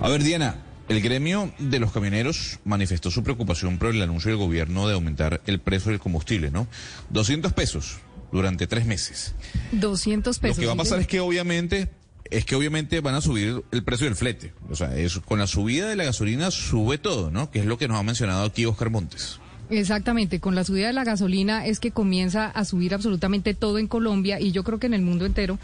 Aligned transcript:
A 0.00 0.08
ver, 0.08 0.22
Diana, 0.22 0.56
el 0.88 1.00
gremio 1.00 1.52
de 1.58 1.80
los 1.80 1.92
camioneros 1.92 2.60
manifestó 2.64 3.10
su 3.10 3.24
preocupación 3.24 3.78
por 3.78 3.88
el 3.94 4.00
anuncio 4.00 4.30
del 4.30 4.38
gobierno 4.38 4.86
de 4.86 4.94
aumentar 4.94 5.40
el 5.46 5.60
precio 5.60 5.90
del 5.90 6.00
combustible, 6.00 6.50
¿no? 6.50 6.68
200 7.10 7.52
pesos 7.52 7.98
durante 8.30 8.66
tres 8.66 8.86
meses. 8.86 9.34
200 9.72 10.38
pesos. 10.38 10.56
Lo 10.58 10.60
que 10.60 10.66
va 10.66 10.74
a 10.74 10.76
pasar 10.76 11.00
es 11.00 11.06
que 11.06 11.20
obviamente 11.20 11.90
es 12.30 12.44
que 12.44 12.54
obviamente 12.54 13.00
van 13.00 13.14
a 13.14 13.22
subir 13.22 13.64
el 13.72 13.82
precio 13.82 14.04
del 14.04 14.14
flete. 14.14 14.52
O 14.70 14.76
sea, 14.76 14.94
es, 14.96 15.18
con 15.20 15.38
la 15.38 15.46
subida 15.46 15.88
de 15.88 15.96
la 15.96 16.04
gasolina 16.04 16.50
sube 16.50 16.98
todo, 16.98 17.30
¿no? 17.30 17.50
Que 17.50 17.58
es 17.60 17.64
lo 17.64 17.78
que 17.78 17.88
nos 17.88 17.98
ha 17.98 18.02
mencionado 18.02 18.44
aquí 18.44 18.66
Oscar 18.66 18.90
Montes. 18.90 19.40
Exactamente, 19.70 20.40
con 20.40 20.54
la 20.54 20.64
subida 20.64 20.86
de 20.86 20.92
la 20.94 21.04
gasolina 21.04 21.66
es 21.66 21.78
que 21.78 21.90
comienza 21.90 22.46
a 22.46 22.64
subir 22.64 22.94
absolutamente 22.94 23.52
todo 23.52 23.78
en 23.78 23.86
Colombia 23.86 24.40
y 24.40 24.50
yo 24.50 24.64
creo 24.64 24.78
que 24.78 24.86
en 24.86 24.94
el 24.94 25.02
mundo 25.02 25.26
entero. 25.26 25.58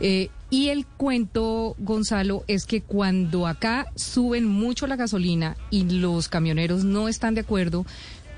Eh, 0.00 0.30
y 0.50 0.68
el 0.68 0.86
cuento, 0.86 1.74
Gonzalo, 1.78 2.44
es 2.46 2.66
que 2.66 2.82
cuando 2.82 3.46
acá 3.48 3.86
suben 3.96 4.46
mucho 4.46 4.86
la 4.86 4.96
gasolina 4.96 5.56
y 5.70 5.84
los 5.90 6.28
camioneros 6.28 6.84
no 6.84 7.08
están 7.08 7.34
de 7.34 7.40
acuerdo 7.40 7.84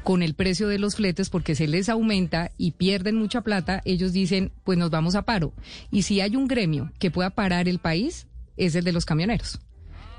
con 0.05 0.23
el 0.23 0.33
precio 0.33 0.69
de 0.69 0.79
los 0.79 0.97
fletes 0.97 1.29
porque 1.29 1.55
se 1.55 1.69
les 1.69 1.91
aumenta 1.91 2.51
y 2.57 2.73
pierden 2.73 3.17
mucha 3.17 3.43
plata, 3.43 3.83
ellos 3.85 4.15
dicen, 4.15 4.51
pues 4.65 4.79
nos 4.79 4.91
vamos 4.91 5.15
a 5.15 5.23
paro. 5.23 5.53
Y 5.91 6.03
si 6.03 6.23
hay 6.23 6.35
un 6.35 6.49
gremio 6.49 6.91
que 6.99 7.11
pueda 7.11 7.29
parar 7.29 7.69
el 7.69 7.79
país, 7.79 8.27
es 8.57 8.75
el 8.75 8.85
de 8.85 8.93
los 8.93 9.05
camioneros. 9.05 9.61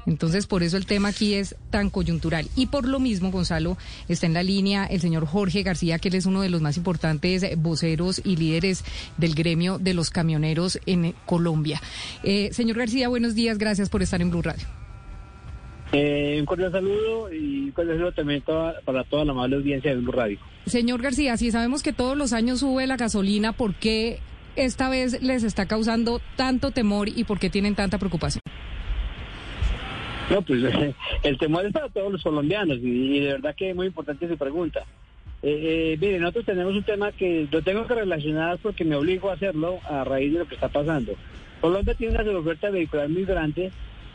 Entonces, 0.05 0.47
por 0.47 0.63
eso 0.63 0.77
el 0.77 0.85
tema 0.85 1.09
aquí 1.09 1.33
es 1.33 1.55
tan 1.69 1.89
coyuntural. 1.89 2.47
Y 2.55 2.67
por 2.67 2.87
lo 2.87 2.99
mismo, 2.99 3.31
Gonzalo, 3.31 3.77
está 4.07 4.25
en 4.25 4.33
la 4.33 4.43
línea 4.43 4.85
el 4.85 5.01
señor 5.01 5.25
Jorge 5.25 5.63
García, 5.63 5.99
que 5.99 6.09
él 6.09 6.15
es 6.15 6.25
uno 6.25 6.41
de 6.41 6.49
los 6.49 6.61
más 6.61 6.77
importantes 6.77 7.45
voceros 7.57 8.21
y 8.23 8.35
líderes 8.35 8.83
del 9.17 9.35
gremio 9.35 9.79
de 9.79 9.93
los 9.93 10.09
camioneros 10.09 10.79
en 10.85 11.13
Colombia. 11.25 11.81
Eh, 12.23 12.49
señor 12.51 12.77
García, 12.77 13.09
buenos 13.09 13.35
días, 13.35 13.57
gracias 13.57 13.89
por 13.89 14.01
estar 14.01 14.21
en 14.21 14.31
Blue 14.31 14.41
Radio. 14.41 14.65
Eh, 15.93 16.37
un 16.39 16.45
cordial 16.45 16.71
saludo 16.71 17.33
y 17.33 17.65
un 17.65 17.71
cordial 17.71 17.97
saludo 17.97 18.11
también 18.13 18.41
para 18.85 19.03
toda 19.03 19.25
la 19.25 19.33
amable 19.33 19.57
audiencia 19.57 19.91
de 19.91 19.97
Blue 19.97 20.11
Radio. 20.11 20.39
Señor 20.65 21.01
García, 21.01 21.35
si 21.37 21.51
sabemos 21.51 21.83
que 21.83 21.91
todos 21.91 22.17
los 22.17 22.33
años 22.33 22.59
sube 22.59 22.87
la 22.87 22.95
gasolina, 22.95 23.51
¿por 23.51 23.75
qué 23.75 24.19
esta 24.55 24.89
vez 24.89 25.21
les 25.21 25.43
está 25.43 25.65
causando 25.65 26.21
tanto 26.37 26.71
temor 26.71 27.09
y 27.09 27.23
por 27.23 27.39
qué 27.39 27.49
tienen 27.49 27.75
tanta 27.75 27.97
preocupación? 27.97 28.41
No, 30.31 30.41
pues 30.41 30.63
el 31.23 31.37
temor 31.37 31.65
es 31.65 31.73
para 31.73 31.89
todos 31.89 32.11
los 32.11 32.23
colombianos 32.23 32.77
y, 32.81 33.19
de 33.19 33.33
verdad 33.33 33.53
que 33.55 33.71
es 33.71 33.75
muy 33.75 33.87
importante 33.87 34.27
su 34.27 34.37
pregunta. 34.37 34.85
Eh, 35.43 35.93
eh, 35.93 35.97
mire, 35.99 36.19
nosotros 36.19 36.45
tenemos 36.45 36.73
un 36.73 36.83
tema 36.83 37.11
que 37.11 37.47
lo 37.51 37.61
tengo 37.61 37.85
que 37.85 37.95
relacionar 37.95 38.57
porque 38.59 38.85
me 38.85 38.95
obligo 38.95 39.29
a 39.29 39.33
hacerlo 39.33 39.79
a 39.89 40.03
raíz 40.03 40.31
de 40.31 40.39
lo 40.39 40.47
que 40.47 40.55
está 40.55 40.69
pasando. 40.69 41.13
Colombia 41.59 41.95
tiene 41.95 42.17
una 42.17 42.39
oferta 42.39 42.69
vehicular 42.69 43.09
muy 43.09 43.25
grande 43.25 43.71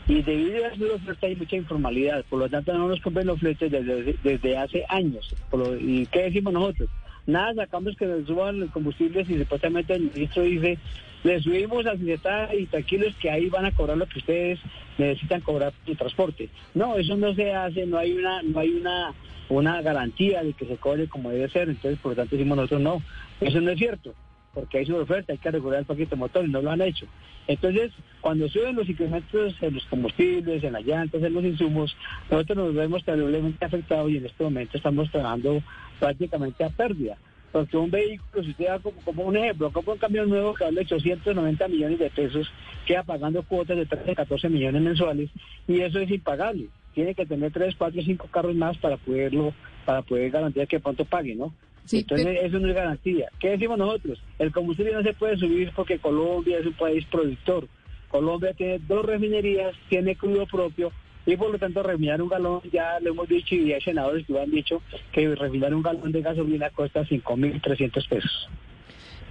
y 0.07 0.21
debido 0.21 0.65
a 0.65 0.69
esa 0.69 0.95
oferta 0.95 1.27
hay 1.27 1.35
mucha 1.35 1.55
informalidad, 1.55 2.25
por 2.29 2.39
lo 2.39 2.49
tanto 2.49 2.73
no 2.73 2.87
nos 2.87 3.01
compren 3.01 3.27
los 3.27 3.39
fletes 3.39 3.71
desde, 3.71 4.15
desde 4.23 4.57
hace 4.57 4.85
años. 4.89 5.35
¿Y 5.79 6.05
qué 6.07 6.23
decimos 6.23 6.53
nosotros? 6.53 6.89
Nada, 7.27 7.53
sacamos 7.55 7.95
que 7.97 8.05
nos 8.05 8.25
suban 8.25 8.61
los 8.61 8.71
combustibles 8.71 9.29
y 9.29 9.37
supuestamente 9.37 9.93
el 9.93 10.03
ministro 10.03 10.43
dice, 10.43 10.77
le 11.25 11.41
subimos 11.41 11.85
a 11.85 11.91
está 11.91 12.55
y 12.55 12.65
tranquilos 12.67 13.13
que 13.17 13.29
ahí 13.29 13.49
van 13.49 13.65
a 13.65 13.71
cobrar 13.71 13.97
lo 13.97 14.07
que 14.07 14.19
ustedes 14.19 14.59
necesitan 14.97 15.41
cobrar 15.41 15.73
el 15.85 15.97
transporte. 15.97 16.49
No, 16.73 16.95
eso 16.95 17.17
no 17.17 17.35
se 17.35 17.53
hace, 17.53 17.85
no 17.85 17.97
hay 17.97 18.13
una, 18.13 18.41
no 18.43 18.59
hay 18.59 18.69
una, 18.69 19.13
una 19.49 19.81
garantía 19.81 20.41
de 20.41 20.53
que 20.53 20.65
se 20.65 20.77
cobre 20.77 21.07
como 21.07 21.29
debe 21.29 21.49
ser, 21.49 21.67
entonces 21.67 21.99
por 21.99 22.13
lo 22.13 22.15
tanto 22.15 22.37
decimos 22.37 22.55
nosotros 22.55 22.81
no, 22.81 23.01
eso 23.41 23.59
no 23.59 23.71
es 23.71 23.77
cierto 23.77 24.15
porque 24.57 24.79
hay 24.79 24.87
su 24.87 24.95
oferta, 24.95 25.33
hay 25.33 25.37
que 25.37 25.51
regular 25.51 25.81
el 25.81 25.85
paquete 25.85 26.15
motor 26.15 26.43
y 26.43 26.49
no 26.49 26.63
lo 26.63 26.71
han 26.71 26.81
hecho. 26.81 27.05
Entonces, 27.45 27.91
cuando 28.21 28.49
suben 28.49 28.75
los 28.75 28.89
incrementos 28.89 29.53
en 29.61 29.75
los 29.75 29.85
combustibles, 29.85 30.63
en 30.63 30.73
las 30.73 30.83
llantas, 30.83 31.21
en 31.21 31.31
los 31.31 31.43
insumos, 31.43 31.95
nosotros 32.31 32.57
nos 32.57 32.73
vemos 32.73 33.05
terriblemente 33.05 33.63
afectados 33.63 34.09
y 34.09 34.17
en 34.17 34.25
este 34.25 34.43
momento 34.43 34.75
estamos 34.75 35.11
trabajando 35.11 35.61
prácticamente 35.99 36.63
a 36.63 36.69
pérdida. 36.69 37.19
Porque 37.51 37.77
un 37.77 37.91
vehículo, 37.91 38.43
si 38.43 38.49
usted 38.49 38.65
da 38.65 38.79
como, 38.79 39.21
un 39.25 39.37
ejemplo, 39.37 39.71
compra 39.71 39.93
un 39.93 39.99
camión 39.99 40.27
nuevo 40.27 40.55
que 40.55 40.63
vale 40.63 40.81
890 40.81 41.67
millones 41.67 41.99
de 41.99 42.09
pesos, 42.09 42.51
queda 42.87 43.03
pagando 43.03 43.43
cuotas 43.43 43.77
de 43.77 43.85
13, 43.85 44.15
14 44.15 44.49
millones 44.49 44.81
mensuales 44.81 45.29
y 45.67 45.81
eso 45.81 45.99
es 45.99 46.09
impagable. 46.09 46.69
Tiene 46.95 47.13
que 47.13 47.27
tener 47.27 47.51
3, 47.51 47.75
4, 47.77 48.01
5 48.01 48.27
carros 48.31 48.55
más 48.55 48.75
para 48.79 48.97
poderlo, 48.97 49.53
para 49.85 50.01
poder 50.01 50.31
garantizar 50.31 50.67
que 50.67 50.79
pronto 50.79 51.05
pague, 51.05 51.35
¿no? 51.35 51.53
Entonces, 51.91 52.39
eso 52.43 52.59
no 52.59 52.67
es 52.67 52.75
garantía. 52.75 53.29
¿Qué 53.39 53.49
decimos 53.49 53.77
nosotros? 53.77 54.21
El 54.39 54.51
combustible 54.51 54.93
no 54.93 55.03
se 55.03 55.13
puede 55.13 55.37
subir 55.37 55.71
porque 55.75 55.99
Colombia 55.99 56.59
es 56.59 56.65
un 56.65 56.73
país 56.73 57.05
productor. 57.05 57.67
Colombia 58.09 58.53
tiene 58.53 58.79
dos 58.87 59.05
refinerías, 59.05 59.75
tiene 59.89 60.15
crudo 60.15 60.45
propio 60.45 60.91
y 61.25 61.35
por 61.35 61.51
lo 61.51 61.59
tanto 61.59 61.83
refinar 61.83 62.21
un 62.21 62.29
galón, 62.29 62.61
ya 62.71 62.99
lo 63.01 63.11
hemos 63.11 63.27
dicho 63.27 63.53
y 63.53 63.73
hay 63.73 63.81
senadores 63.81 64.25
que 64.25 64.33
lo 64.33 64.41
han 64.41 64.49
dicho, 64.49 64.81
que 65.11 65.35
refinar 65.35 65.75
un 65.75 65.81
galón 65.81 66.11
de 66.11 66.21
gasolina 66.21 66.69
cuesta 66.69 67.03
5.300 67.03 68.07
pesos. 68.07 68.49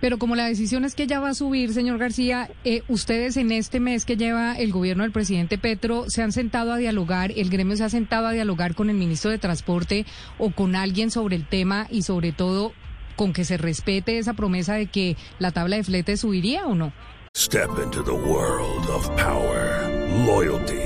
Pero 0.01 0.19
como 0.19 0.37
la 0.37 0.47
decisión 0.47 0.85
es 0.85 0.95
que 0.95 1.07
ya 1.07 1.21
va 1.21 1.31
a 1.31 1.35
subir, 1.35 1.73
señor 1.73 1.99
García, 1.99 2.51
eh, 2.65 2.83
ustedes 2.89 3.37
en 3.37 3.51
este 3.51 3.81
mes 3.81 4.05
que 4.05 4.17
lleva 4.17 4.55
el 4.55 4.73
gobierno 4.73 5.03
del 5.05 5.13
presidente 5.13 5.59
Petro 5.59 6.05
se 6.09 6.23
han 6.23 6.33
sentado 6.33 6.73
a 6.73 6.77
dialogar, 6.77 7.33
el 7.35 7.49
gremio 7.49 7.77
se 7.77 7.85
ha 7.85 7.89
sentado 7.89 8.27
a 8.27 8.33
dialogar 8.33 8.75
con 8.75 8.91
el 8.91 8.97
ministro 8.97 9.31
de 9.31 9.39
Transporte 9.39 10.05
o 10.39 10.51
con 10.51 10.77
alguien 10.77 11.11
sobre 11.11 11.37
el 11.37 11.47
tema 11.47 11.87
y 11.91 12.03
sobre 12.03 12.33
todo 12.33 12.73
con 13.17 13.33
que 13.33 13.45
se 13.45 13.57
respete 13.57 14.19
esa 14.19 14.35
promesa 14.35 14.75
de 14.75 14.87
que 14.87 15.17
la 15.39 15.51
tabla 15.51 15.77
de 15.77 15.85
flete 15.85 16.17
subiría 16.17 16.67
o 16.67 16.75
no. 16.75 16.93
Step 17.35 17.71
into 17.83 18.03
the 18.03 18.13
world 18.13 18.89
of 18.91 19.09
power, 19.17 19.91
loyalty 20.27 20.86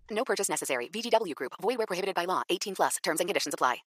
No 0.11 0.23
purchase 0.23 0.49
necessary. 0.49 0.87
VGW 0.93 1.33
Group. 1.35 1.53
Void 1.61 1.77
where 1.77 1.87
prohibited 1.87 2.15
by 2.15 2.25
law. 2.25 2.43
18 2.49 2.75
plus. 2.75 2.97
Terms 3.03 3.19
and 3.19 3.27
conditions 3.27 3.53
apply. 3.53 3.83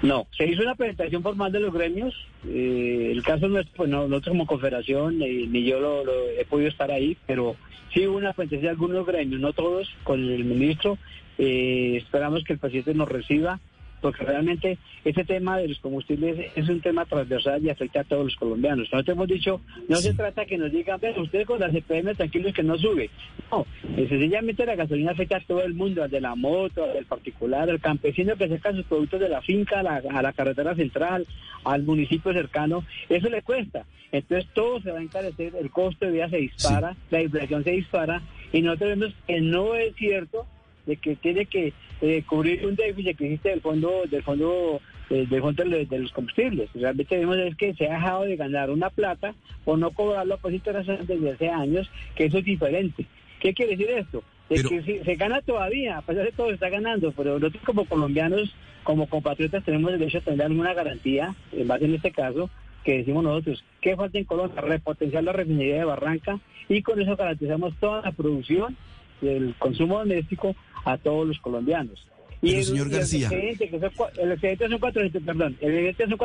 No, 0.00 0.28
se 0.36 0.46
hizo 0.46 0.62
una 0.62 0.76
presentación 0.76 1.22
formal 1.22 1.50
de 1.50 1.58
los 1.58 1.72
gremios. 1.72 2.14
Eh, 2.46 3.10
el 3.10 3.22
caso 3.24 3.48
nuestro, 3.48 3.74
pues 3.76 3.90
no, 3.90 4.06
nosotros 4.06 4.32
como 4.32 4.46
confederación, 4.46 5.20
eh, 5.22 5.46
ni 5.48 5.64
yo 5.64 5.80
lo, 5.80 6.04
he 6.30 6.44
podido 6.44 6.68
estar 6.68 6.92
ahí, 6.92 7.16
pero 7.26 7.56
sí 7.92 8.06
hubo 8.06 8.16
una 8.16 8.32
presentación 8.32 8.62
de 8.62 8.68
algunos 8.68 9.06
gremios, 9.06 9.40
no 9.40 9.52
todos, 9.52 9.88
con 10.04 10.20
el 10.20 10.44
ministro. 10.44 10.98
Eh, 11.36 11.96
esperamos 11.96 12.44
que 12.44 12.52
el 12.52 12.60
presidente 12.60 12.94
nos 12.94 13.08
reciba 13.08 13.58
porque 14.00 14.24
realmente 14.24 14.78
ese 15.04 15.24
tema 15.24 15.58
de 15.58 15.68
los 15.68 15.78
combustibles 15.78 16.52
es 16.54 16.68
un 16.68 16.80
tema 16.80 17.04
transversal 17.04 17.64
y 17.64 17.70
afecta 17.70 18.00
a 18.00 18.04
todos 18.04 18.24
los 18.24 18.36
colombianos. 18.36 18.88
Nosotros 18.92 19.16
hemos 19.16 19.28
dicho, 19.28 19.60
no 19.88 19.96
se 19.96 20.14
trata 20.14 20.44
que 20.44 20.58
nos 20.58 20.72
digan, 20.72 21.00
ver, 21.00 21.18
ustedes 21.18 21.46
con 21.46 21.60
la 21.60 21.70
CPM 21.70 22.14
tranquilos 22.14 22.52
que 22.54 22.62
no 22.62 22.78
sube. 22.78 23.10
No, 23.50 23.66
sencillamente 23.96 24.66
la 24.66 24.76
gasolina 24.76 25.12
afecta 25.12 25.36
a 25.36 25.40
todo 25.40 25.62
el 25.62 25.74
mundo, 25.74 26.02
al 26.02 26.10
de 26.10 26.20
la 26.20 26.34
moto, 26.34 26.84
al 26.84 26.94
del 26.94 27.06
particular, 27.06 27.68
al 27.68 27.80
campesino 27.80 28.36
que 28.36 28.48
saca 28.48 28.72
sus 28.72 28.84
productos 28.84 29.20
de 29.20 29.28
la 29.28 29.42
finca 29.42 29.80
a 29.80 30.22
la, 30.22 30.32
carretera 30.32 30.74
central, 30.74 31.26
al 31.64 31.82
municipio 31.82 32.32
cercano, 32.32 32.84
eso 33.08 33.28
le 33.28 33.42
cuesta. 33.42 33.84
Entonces 34.12 34.48
todo 34.54 34.80
se 34.80 34.90
va 34.90 34.98
a 34.98 35.02
encarecer, 35.02 35.54
el 35.60 35.70
costo 35.70 36.06
de 36.06 36.12
vida 36.12 36.28
se 36.28 36.38
dispara, 36.38 36.96
la 37.10 37.22
inflación 37.22 37.64
se 37.64 37.72
dispara 37.72 38.22
y 38.52 38.62
nosotros 38.62 38.90
vemos 38.90 39.14
que 39.26 39.40
no 39.40 39.74
es 39.74 39.94
cierto 39.96 40.46
de 40.88 40.96
que 40.96 41.14
tiene 41.16 41.46
que 41.46 41.72
eh, 42.00 42.24
cubrir 42.26 42.66
un 42.66 42.74
déficit 42.74 43.16
que 43.16 43.26
existe 43.26 43.50
del 43.50 43.60
fondo 43.60 44.02
del 44.10 44.22
fondo 44.22 44.80
eh, 45.10 45.26
del 45.28 45.40
fondo 45.40 45.64
de, 45.64 45.98
los 45.98 46.12
combustibles. 46.12 46.70
Realmente 46.74 47.18
vemos 47.18 47.36
es 47.36 47.54
que 47.56 47.74
se 47.74 47.86
ha 47.86 47.94
dejado 47.94 48.24
de 48.24 48.36
ganar 48.36 48.70
una 48.70 48.90
plata 48.90 49.34
por 49.64 49.78
no 49.78 49.90
cobrarlo 49.90 50.34
a 50.34 50.38
pues 50.38 50.60
desde 50.62 51.30
hace 51.30 51.48
años, 51.48 51.90
que 52.16 52.24
eso 52.24 52.38
es 52.38 52.44
diferente. 52.44 53.06
¿Qué 53.38 53.54
quiere 53.54 53.76
decir 53.76 53.90
esto? 53.90 54.24
de 54.48 54.56
Pero- 54.56 54.68
que 54.70 55.04
se 55.04 55.14
gana 55.16 55.42
todavía, 55.42 55.98
a 55.98 56.02
pesar 56.02 56.24
de 56.24 56.32
todo 56.32 56.48
se 56.48 56.54
está 56.54 56.70
ganando, 56.70 57.12
pero 57.12 57.38
nosotros 57.38 57.62
como 57.64 57.84
colombianos, 57.84 58.54
como 58.82 59.06
compatriotas, 59.06 59.62
tenemos 59.62 59.92
derecho 59.92 60.18
a 60.18 60.22
tener 60.22 60.46
alguna 60.46 60.72
garantía, 60.72 61.34
en 61.52 61.68
base 61.68 61.84
en 61.84 61.94
este 61.94 62.12
caso, 62.12 62.48
que 62.82 62.98
decimos 62.98 63.24
nosotros, 63.24 63.62
¿qué 63.82 63.94
falta 63.94 64.16
en 64.16 64.24
Colombia? 64.24 64.62
Repotenciar 64.62 65.22
la 65.22 65.32
refinería 65.32 65.76
de 65.76 65.84
Barranca 65.84 66.38
y 66.68 66.80
con 66.80 67.00
eso 67.00 67.16
garantizamos 67.16 67.74
toda 67.78 68.00
la 68.00 68.12
producción 68.12 68.76
del 69.20 69.54
consumo 69.58 69.98
doméstico 69.98 70.54
a 70.84 70.96
todos 70.98 71.26
los 71.26 71.38
colombianos. 71.38 72.04
Pero, 72.40 72.58
el- 72.58 72.64
señor 72.64 72.86
el 72.86 72.92
García. 72.92 73.26
excedente, 73.26 73.68
que 73.68 73.80
son 73.80 73.90
el 74.20 74.30
excedente 74.32 74.68
son 74.68 74.78
400, 74.78 75.22
perdón, 75.24 75.56
el 75.60 75.70
excedente 75.88 76.06
son 76.08 76.18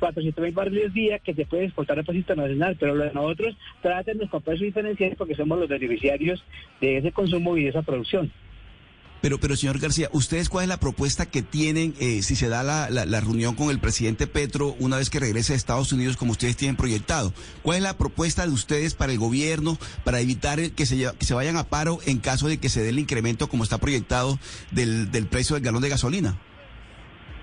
400 0.00 0.42
mil 0.44 0.52
barriles 0.52 0.92
día 0.92 1.18
que 1.20 1.34
se 1.34 1.46
puede 1.46 1.66
exportar 1.66 1.98
a 2.00 2.02
precio 2.02 2.18
internacional, 2.18 2.76
pero 2.80 2.96
lo 2.96 3.04
de 3.04 3.12
nosotros 3.12 3.56
traten 3.80 4.18
con 4.26 4.42
precios 4.42 4.66
diferenciales 4.66 5.16
porque 5.16 5.36
somos 5.36 5.56
los 5.60 5.68
beneficiarios 5.68 6.42
de 6.80 6.96
ese 6.98 7.12
consumo 7.12 7.56
y 7.56 7.62
de 7.62 7.68
esa 7.68 7.82
producción. 7.82 8.32
Pero, 9.22 9.38
pero 9.40 9.56
señor 9.56 9.78
García, 9.78 10.08
¿ustedes 10.12 10.48
cuál 10.48 10.64
es 10.64 10.68
la 10.68 10.78
propuesta 10.78 11.26
que 11.26 11.42
tienen 11.42 11.94
eh, 11.98 12.22
si 12.22 12.36
se 12.36 12.48
da 12.48 12.62
la, 12.62 12.90
la- 12.90 13.20
reunión 13.20 13.54
con 13.54 13.70
el 13.70 13.78
presidente 13.80 14.26
Petro 14.26 14.76
una 14.78 14.98
vez 14.98 15.10
que 15.10 15.18
regrese 15.18 15.52
a 15.54 15.56
Estados 15.56 15.92
Unidos 15.92 16.16
como 16.16 16.32
ustedes 16.32 16.56
tienen 16.56 16.76
proyectado? 16.76 17.32
¿Cuál 17.62 17.78
es 17.78 17.82
la 17.82 17.96
propuesta 17.96 18.46
de 18.46 18.52
ustedes 18.52 18.94
para 18.94 19.12
el 19.12 19.18
gobierno 19.18 19.78
para 20.04 20.20
evitar 20.20 20.60
que 20.72 20.86
se, 20.86 20.96
que 21.18 21.24
se 21.24 21.34
vayan 21.34 21.56
a 21.56 21.64
paro 21.64 21.98
en 22.06 22.18
caso 22.18 22.46
de 22.46 22.58
que 22.58 22.68
se 22.68 22.82
dé 22.82 22.90
el 22.90 22.98
incremento 22.98 23.48
como 23.48 23.64
está 23.64 23.78
proyectado 23.78 24.38
del, 24.70 25.10
del 25.10 25.26
precio 25.26 25.54
del 25.54 25.64
galón 25.64 25.82
de 25.82 25.88
gasolina? 25.88 26.38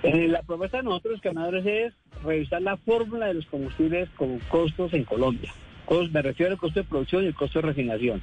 Eh, 0.04 0.28
la 0.28 0.42
propuesta 0.44 0.78
de 0.78 0.84
nosotros, 0.84 1.20
ganadores, 1.22 1.66
es 1.66 1.94
revisar 2.24 2.62
la 2.62 2.78
fórmula 2.78 3.28
de 3.28 3.34
los 3.36 3.46
combustibles 3.48 4.10
con 4.18 4.40
costos 4.50 4.94
en 4.94 5.06
Colombia. 5.06 5.54
Me 6.12 6.22
refiero 6.22 6.54
al 6.54 6.58
costo 6.58 6.80
de 6.80 6.86
producción 6.86 7.24
y 7.24 7.28
el 7.28 7.36
costo 7.36 7.60
de 7.62 7.68
refinación. 7.68 8.22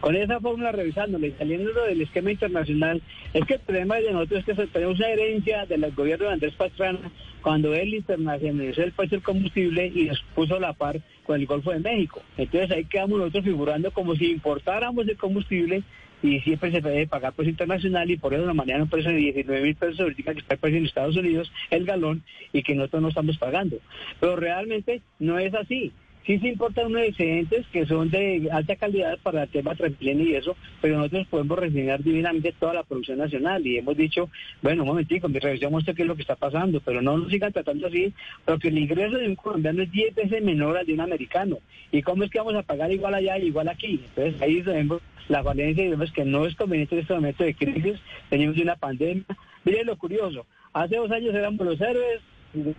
Con 0.00 0.14
esa 0.14 0.40
fórmula 0.40 0.72
revisándola 0.72 1.26
y 1.26 1.32
saliendo 1.32 1.72
del 1.84 2.00
esquema 2.00 2.30
internacional, 2.30 3.02
es 3.34 3.44
que 3.44 3.54
el 3.54 3.60
problema 3.60 3.96
de 3.96 4.12
nosotros 4.12 4.44
es 4.46 4.56
que 4.56 4.66
tenemos 4.68 4.98
una 4.98 5.08
herencia 5.08 5.66
del 5.66 5.90
gobierno 5.92 6.26
de 6.26 6.32
Andrés 6.34 6.54
Pastrana 6.54 7.10
cuando 7.42 7.74
él 7.74 7.94
internacionalizó 7.94 8.82
el 8.82 8.92
precio 8.92 9.16
del 9.16 9.24
combustible 9.24 9.86
y 9.92 10.04
nos 10.04 10.20
puso 10.34 10.60
la 10.60 10.72
par 10.72 11.00
con 11.24 11.40
el 11.40 11.46
Golfo 11.46 11.72
de 11.72 11.80
México. 11.80 12.22
Entonces 12.36 12.70
ahí 12.70 12.84
quedamos 12.84 13.18
nosotros 13.18 13.44
figurando 13.44 13.90
como 13.90 14.14
si 14.14 14.30
importáramos 14.30 15.08
el 15.08 15.16
combustible 15.16 15.82
y 16.22 16.40
siempre 16.40 16.70
se 16.72 16.80
debe 16.80 17.06
pagar 17.06 17.32
precio 17.32 17.50
internacional 17.50 18.10
y 18.10 18.16
por 18.16 18.34
eso 18.34 18.44
nos 18.44 18.54
manejan 18.54 18.82
un 18.82 18.88
precio 18.88 19.10
de 19.10 19.18
19 19.18 19.62
mil 19.62 19.76
pesos 19.76 20.00
ahorita 20.00 20.32
que 20.32 20.40
está 20.40 20.54
el 20.54 20.60
precio 20.60 20.78
en 20.78 20.86
Estados 20.86 21.16
Unidos 21.16 21.52
el 21.70 21.84
galón 21.84 22.22
y 22.52 22.62
que 22.62 22.74
nosotros 22.74 23.02
no 23.02 23.08
estamos 23.08 23.38
pagando. 23.38 23.78
Pero 24.20 24.36
realmente 24.36 25.02
no 25.18 25.38
es 25.38 25.54
así. 25.54 25.92
Sí 26.28 26.38
se 26.40 26.48
importan 26.48 26.88
unos 26.88 27.04
excedentes 27.04 27.66
que 27.68 27.86
son 27.86 28.10
de 28.10 28.50
alta 28.52 28.76
calidad 28.76 29.18
para 29.22 29.44
el 29.44 29.48
tema 29.48 29.74
transmilenio 29.74 30.26
y 30.26 30.34
eso, 30.34 30.58
pero 30.82 30.98
nosotros 30.98 31.26
podemos 31.28 31.58
refinar 31.58 32.02
divinamente 32.02 32.52
toda 32.52 32.74
la 32.74 32.82
producción 32.82 33.16
nacional 33.16 33.66
y 33.66 33.78
hemos 33.78 33.96
dicho, 33.96 34.28
bueno, 34.60 34.82
un 34.82 34.88
momentico, 34.88 35.26
mi 35.30 35.38
revisión 35.38 35.72
muestra 35.72 35.94
qué 35.94 36.02
es 36.02 36.08
lo 36.08 36.16
que 36.16 36.20
está 36.20 36.36
pasando, 36.36 36.80
pero 36.80 37.00
no 37.00 37.16
nos 37.16 37.30
sigan 37.30 37.50
tratando 37.50 37.86
así, 37.86 38.12
porque 38.44 38.68
el 38.68 38.76
ingreso 38.76 39.16
de 39.16 39.26
un 39.26 39.36
colombiano 39.36 39.82
es 39.82 39.90
10 39.90 40.16
veces 40.16 40.42
menor 40.44 40.76
al 40.76 40.84
de 40.84 40.92
un 40.92 41.00
americano. 41.00 41.60
¿Y 41.90 42.02
cómo 42.02 42.24
es 42.24 42.30
que 42.30 42.40
vamos 42.40 42.56
a 42.56 42.62
pagar 42.62 42.92
igual 42.92 43.14
allá 43.14 43.38
y 43.38 43.46
igual 43.46 43.68
aquí? 43.70 43.98
Entonces 44.10 44.42
ahí 44.42 44.60
vemos 44.60 45.00
la 45.30 45.42
falencia 45.42 45.82
y 45.82 45.88
vemos 45.88 46.12
que 46.12 46.26
no 46.26 46.44
es 46.44 46.54
conveniente 46.56 46.94
en 46.94 47.00
este 47.00 47.14
momento 47.14 47.42
de 47.42 47.54
crisis, 47.54 47.98
tenemos 48.28 48.58
una 48.58 48.76
pandemia. 48.76 49.24
Miren 49.64 49.86
lo 49.86 49.96
curioso, 49.96 50.44
hace 50.74 50.96
dos 50.96 51.10
años 51.10 51.34
éramos 51.34 51.66
los 51.66 51.80
héroes, 51.80 52.20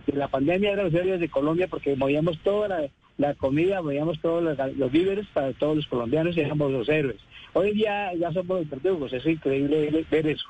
la 0.06 0.28
pandemia 0.28 0.70
eran 0.70 0.84
los 0.84 0.94
héroes 0.94 1.18
de 1.18 1.28
Colombia 1.28 1.66
porque 1.66 1.96
movíamos 1.96 2.38
toda 2.44 2.68
la, 2.68 2.88
la 3.20 3.34
comida, 3.34 3.82
movíamos 3.82 4.18
todos 4.20 4.42
los, 4.42 4.76
los 4.76 4.90
víveres 4.90 5.26
para 5.34 5.52
todos 5.52 5.76
los 5.76 5.86
colombianos 5.86 6.36
y 6.36 6.40
éramos 6.40 6.72
los 6.72 6.88
héroes. 6.88 7.18
Hoy 7.52 7.72
día 7.72 8.14
ya 8.14 8.32
somos 8.32 8.60
los 8.60 8.70
verdugos, 8.70 9.12
es 9.12 9.26
increíble 9.26 10.06
ver 10.10 10.26
eso. 10.26 10.46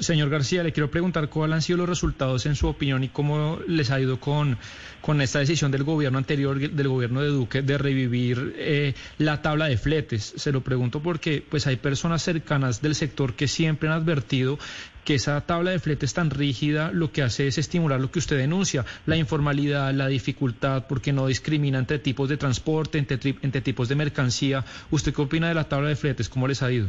Señor 0.00 0.30
García, 0.30 0.62
le 0.62 0.72
quiero 0.72 0.90
preguntar 0.90 1.28
cuáles 1.28 1.54
han 1.54 1.62
sido 1.62 1.78
los 1.78 1.88
resultados 1.88 2.46
en 2.46 2.54
su 2.54 2.68
opinión 2.68 3.02
y 3.02 3.08
cómo 3.08 3.58
les 3.66 3.90
ha 3.90 4.00
ido 4.00 4.20
con, 4.20 4.56
con 5.00 5.20
esta 5.20 5.40
decisión 5.40 5.72
del 5.72 5.82
gobierno 5.82 6.18
anterior, 6.18 6.58
del 6.58 6.88
gobierno 6.88 7.20
de 7.20 7.28
Duque, 7.28 7.62
de 7.62 7.78
revivir 7.78 8.54
eh, 8.58 8.94
la 9.18 9.42
tabla 9.42 9.66
de 9.66 9.76
fletes. 9.76 10.34
Se 10.36 10.52
lo 10.52 10.62
pregunto 10.62 11.02
porque 11.02 11.44
pues 11.48 11.66
hay 11.66 11.76
personas 11.76 12.22
cercanas 12.22 12.80
del 12.80 12.94
sector 12.94 13.34
que 13.34 13.48
siempre 13.48 13.88
han 13.88 13.94
advertido 13.94 14.58
que 15.04 15.16
esa 15.16 15.40
tabla 15.40 15.72
de 15.72 15.80
fletes 15.80 16.14
tan 16.14 16.30
rígida 16.30 16.92
lo 16.92 17.10
que 17.10 17.22
hace 17.22 17.48
es 17.48 17.58
estimular 17.58 18.00
lo 18.00 18.10
que 18.10 18.20
usted 18.20 18.38
denuncia, 18.38 18.84
la 19.06 19.16
informalidad, 19.16 19.92
la 19.92 20.06
dificultad, 20.06 20.86
porque 20.86 21.12
no 21.12 21.26
discrimina 21.26 21.78
entre 21.78 21.98
tipos 21.98 22.28
de 22.28 22.36
transporte, 22.36 22.98
entre, 22.98 23.18
entre 23.42 23.60
tipos 23.60 23.88
de 23.88 23.96
mercancía. 23.96 24.64
¿Usted 24.90 25.12
qué 25.12 25.22
opina 25.22 25.48
de 25.48 25.54
la 25.54 25.68
tabla 25.68 25.88
de 25.88 25.96
fletes? 25.96 26.28
¿Cómo 26.28 26.46
les 26.46 26.62
ha 26.62 26.70
ido? 26.70 26.86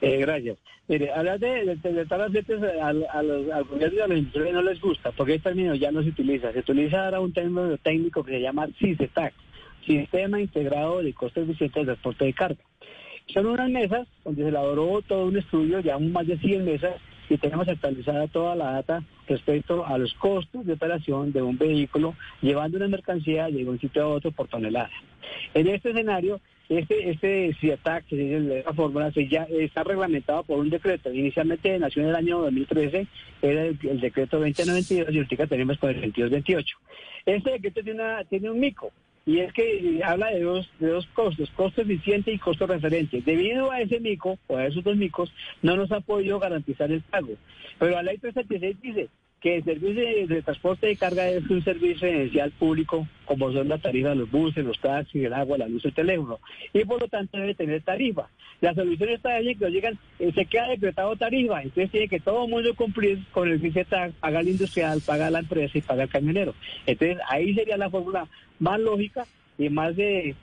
Eh, 0.00 0.18
gracias. 0.18 0.58
Mire, 0.86 1.12
hablar 1.12 1.38
de, 1.38 1.76
de, 1.76 1.92
de 1.92 2.06
tablas 2.06 2.32
de 2.32 2.42
fletes 2.42 2.80
al, 2.80 3.06
a 3.10 3.22
los, 3.22 3.50
al 3.50 3.64
gobierno 3.64 4.04
a 4.04 4.08
los 4.08 4.18
industriales 4.18 4.54
no 4.54 4.62
les 4.62 4.80
gusta, 4.80 5.12
porque 5.12 5.34
el 5.34 5.42
término 5.42 5.74
ya 5.74 5.90
no 5.90 6.02
se 6.02 6.08
utiliza. 6.08 6.52
Se 6.52 6.60
utiliza 6.60 7.04
ahora 7.04 7.20
un 7.20 7.32
término 7.32 7.76
técnico 7.78 8.24
que 8.24 8.32
se 8.32 8.40
llama 8.40 8.68
CISETAC, 8.78 9.34
Sistema 9.84 10.40
Integrado 10.40 11.02
de 11.02 11.12
Costo 11.12 11.40
Eficiente 11.40 11.80
del 11.80 11.86
Transporte 11.86 12.24
de 12.24 12.32
Carga. 12.32 12.62
Son 13.34 13.44
unas 13.44 13.68
mesas 13.68 14.08
donde 14.24 14.42
se 14.42 14.48
elaboró 14.48 15.02
todo 15.02 15.26
un 15.26 15.36
estudio, 15.36 15.80
llevamos 15.80 16.10
más 16.10 16.26
de 16.26 16.38
100 16.38 16.64
mesas 16.64 16.94
y 17.28 17.36
tenemos 17.36 17.68
actualizada 17.68 18.26
toda 18.28 18.56
la 18.56 18.72
data 18.72 19.02
respecto 19.26 19.86
a 19.86 19.98
los 19.98 20.14
costos 20.14 20.64
de 20.64 20.72
operación 20.72 21.32
de 21.32 21.42
un 21.42 21.58
vehículo 21.58 22.14
llevando 22.40 22.78
una 22.78 22.88
mercancía 22.88 23.48
de 23.48 23.68
un 23.68 23.78
sitio 23.78 24.04
a 24.04 24.08
otro 24.08 24.30
por 24.32 24.48
tonelada. 24.48 24.90
En 25.52 25.66
este 25.66 25.90
escenario, 25.90 26.40
este, 26.68 27.10
este 27.10 27.56
CIATAC, 27.60 28.06
que 28.06 28.36
es 28.36 28.42
la 28.42 28.72
fórmula, 28.74 29.10
ya 29.10 29.44
está 29.44 29.84
reglamentado 29.84 30.42
por 30.44 30.58
un 30.58 30.70
decreto. 30.70 31.12
Inicialmente 31.12 31.78
nació 31.78 32.02
en 32.02 32.08
el 32.10 32.16
año 32.16 32.40
2013, 32.40 33.06
era 33.42 33.64
el, 33.66 33.78
el 33.82 34.00
decreto 34.00 34.38
2092 34.38 35.14
y 35.14 35.18
ahorita 35.18 35.46
tenemos 35.46 35.78
con 35.78 35.90
el 35.90 35.96
2228. 35.96 36.76
Este 37.26 37.50
decreto 37.50 37.82
tiene, 37.82 38.02
una, 38.02 38.24
tiene 38.24 38.50
un 38.50 38.60
mico, 38.60 38.92
y 39.28 39.40
es 39.40 39.52
que 39.52 40.00
habla 40.02 40.30
de 40.30 40.40
dos, 40.40 40.70
de 40.78 40.88
dos 40.88 41.06
costos, 41.08 41.50
costo 41.50 41.82
eficiente 41.82 42.32
y 42.32 42.38
costo 42.38 42.66
referente. 42.66 43.20
Debido 43.20 43.70
a 43.70 43.82
ese 43.82 44.00
mico, 44.00 44.38
o 44.46 44.56
a 44.56 44.66
esos 44.66 44.82
dos 44.82 44.96
micos, 44.96 45.30
no 45.60 45.76
nos 45.76 45.92
ha 45.92 46.00
podido 46.00 46.38
garantizar 46.38 46.90
el 46.90 47.02
pago. 47.02 47.34
Pero 47.78 47.92
la 47.92 48.02
ley 48.02 48.16
376 48.16 48.80
dice 48.80 49.10
que 49.40 49.56
el 49.56 49.64
servicio 49.64 50.26
de, 50.26 50.42
transporte 50.42 50.86
de 50.88 50.96
carga 50.96 51.28
es 51.28 51.48
un 51.48 51.62
servicio 51.62 52.08
esencial 52.08 52.50
público, 52.52 53.06
como 53.24 53.52
son 53.52 53.68
las 53.68 53.80
tarifas 53.80 54.12
de 54.12 54.16
los 54.16 54.30
buses, 54.30 54.64
los 54.64 54.78
taxis, 54.80 55.24
el 55.24 55.32
agua, 55.32 55.58
la 55.58 55.68
luz, 55.68 55.84
el 55.84 55.92
teléfono, 55.92 56.40
y 56.72 56.84
por 56.84 57.00
lo 57.00 57.08
tanto 57.08 57.38
debe 57.38 57.54
tener 57.54 57.82
tarifa. 57.82 58.28
La 58.60 58.74
solución 58.74 59.10
está 59.10 59.38
en 59.38 59.56
que 59.56 59.70
llegan, 59.70 59.98
eh, 60.18 60.32
se 60.34 60.44
queda 60.46 60.68
decretado 60.68 61.14
tarifa, 61.14 61.62
entonces 61.62 61.90
tiene 61.90 62.08
que 62.08 62.18
todo 62.18 62.44
el 62.44 62.50
mundo 62.50 62.74
cumplir 62.74 63.20
con 63.30 63.48
el 63.48 63.60
FICETAC, 63.60 64.12
pagar 64.14 64.42
el 64.42 64.48
industrial, 64.48 65.00
pagar 65.06 65.30
la 65.30 65.40
empresa 65.40 65.78
y 65.78 65.82
pagar 65.82 66.06
el 66.06 66.12
camionero. 66.12 66.54
Entonces 66.86 67.18
ahí 67.28 67.54
sería 67.54 67.76
la 67.76 67.90
fórmula 67.90 68.26
más 68.58 68.80
lógica 68.80 69.26
y 69.56 69.68
más 69.68 69.94
de, 69.94 70.34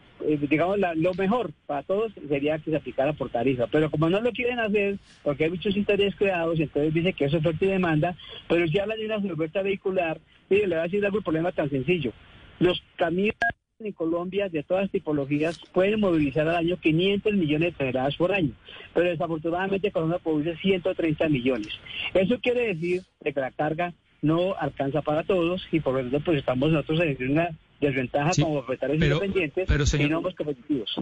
digamos, 0.49 0.79
la- 0.79 0.95
lo 0.95 1.13
mejor 1.13 1.51
para 1.65 1.83
todos 1.83 2.11
sería 2.27 2.57
que 2.59 2.71
se 2.71 2.77
aplicara 2.77 3.13
por 3.13 3.29
tarifa. 3.29 3.67
Pero 3.67 3.89
como 3.91 4.09
no 4.09 4.19
lo 4.21 4.31
quieren 4.31 4.59
hacer, 4.59 4.97
porque 5.23 5.45
hay 5.45 5.49
muchos 5.51 5.75
intereses 5.75 6.15
creados, 6.15 6.59
entonces 6.59 6.93
dice 6.93 7.13
que 7.13 7.25
eso 7.25 7.37
es 7.37 7.45
oferta 7.45 7.65
y 7.65 7.69
demanda, 7.69 8.15
pero 8.47 8.67
si 8.67 8.79
hablan 8.79 8.97
de 8.99 9.05
una 9.05 9.17
oferta 9.17 9.61
vehicular, 9.61 10.19
mire, 10.49 10.67
le 10.67 10.75
voy 10.75 10.79
a 10.81 10.83
decir 10.83 11.05
algo, 11.05 11.17
el 11.19 11.23
problema 11.23 11.51
tan 11.51 11.69
sencillo. 11.69 12.11
Los 12.59 12.81
camiones 12.95 13.35
en 13.79 13.91
Colombia 13.91 14.47
de 14.47 14.63
todas 14.63 14.89
tipologías 14.89 15.59
pueden 15.73 15.99
movilizar 15.99 16.47
al 16.47 16.55
año 16.55 16.77
500 16.77 17.33
millones 17.33 17.73
de 17.73 17.77
toneladas 17.77 18.15
por 18.15 18.31
año, 18.31 18.51
pero 18.93 19.09
desafortunadamente 19.09 19.91
Colombia 19.91 20.19
produce 20.23 20.55
130 20.57 21.27
millones. 21.27 21.67
Eso 22.13 22.39
quiere 22.39 22.67
decir 22.73 23.01
de 23.19 23.33
que 23.33 23.39
la 23.41 23.51
carga 23.51 23.93
no 24.21 24.55
alcanza 24.57 25.01
para 25.01 25.23
todos 25.23 25.67
y 25.73 25.81
por 25.81 25.93
lo 25.95 26.01
tanto 26.09 26.21
pues 26.21 26.37
estamos 26.37 26.71
nosotros 26.71 27.01
en 27.01 27.31
una 27.31 27.49
desventaja 27.81 28.33
Sí, 28.33 28.41
como 28.41 28.59
propietarios 28.59 28.99
pero- 28.99 29.15
independientes 29.15 29.65
pero, 29.67 29.85
señor- 29.85 30.07
y 30.07 30.11
no 30.11 30.21
competitivos. 30.21 30.95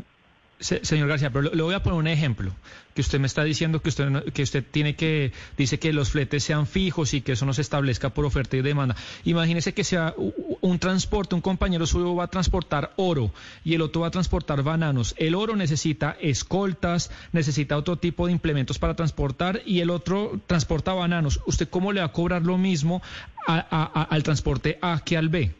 Se- 0.59 0.85
señor 0.85 1.09
García, 1.09 1.29
pero 1.29 1.53
le 1.53 1.61
voy 1.61 1.73
a 1.73 1.83
poner 1.83 1.99
un 1.99 2.07
ejemplo, 2.07 2.51
que 2.93 3.01
usted 3.01 3.19
me 3.19 3.27
está 3.27 3.43
diciendo 3.43 3.81
que 3.81 3.89
usted, 3.89 4.09
no- 4.09 4.23
que 4.23 4.43
usted 4.43 4.63
tiene 4.63 4.95
que, 4.95 5.33
dice 5.57 5.77
que 5.77 5.91
los 5.91 6.11
fletes 6.11 6.43
sean 6.43 6.67
fijos 6.67 7.13
y 7.13 7.21
que 7.21 7.33
eso 7.33 7.45
no 7.45 7.53
se 7.53 7.61
establezca 7.61 8.11
por 8.11 8.23
oferta 8.23 8.55
y 8.55 8.61
demanda. 8.61 8.95
Imagínese 9.25 9.73
que 9.73 9.83
sea 9.83 10.13
un 10.61 10.79
transporte, 10.79 11.35
un 11.35 11.41
compañero 11.41 11.85
suyo 11.85 12.15
va 12.15 12.25
a 12.25 12.27
transportar 12.27 12.93
oro 12.95 13.31
y 13.65 13.73
el 13.73 13.81
otro 13.81 14.01
va 14.01 14.07
a 14.07 14.11
transportar 14.11 14.63
bananos. 14.63 15.15
El 15.17 15.35
oro 15.35 15.55
necesita 15.57 16.15
escoltas, 16.21 17.11
necesita 17.33 17.75
otro 17.75 17.97
tipo 17.97 18.27
de 18.27 18.31
implementos 18.31 18.79
para 18.79 18.95
transportar 18.95 19.61
y 19.65 19.81
el 19.81 19.89
otro 19.89 20.39
transporta 20.47 20.93
bananos. 20.93 21.41
¿Usted 21.45 21.67
cómo 21.67 21.91
le 21.91 21.99
va 21.99 22.05
a 22.05 22.11
cobrar 22.13 22.43
lo 22.43 22.57
mismo 22.57 23.01
a- 23.47 23.55
a- 23.57 23.91
a- 24.01 24.03
al 24.03 24.23
transporte 24.23 24.77
A 24.81 25.01
que 25.03 25.17
al 25.17 25.27
B? 25.29 25.51